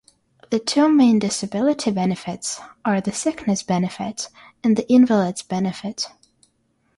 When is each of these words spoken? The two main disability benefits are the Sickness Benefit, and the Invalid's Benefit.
The 0.49 0.57
two 0.57 0.89
main 0.89 1.19
disability 1.19 1.91
benefits 1.91 2.59
are 2.83 3.01
the 3.01 3.11
Sickness 3.11 3.61
Benefit, 3.61 4.29
and 4.63 4.75
the 4.75 4.91
Invalid's 4.91 5.43
Benefit. 5.43 6.07